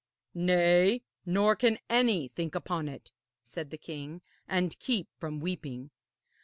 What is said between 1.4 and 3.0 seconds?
can any think upon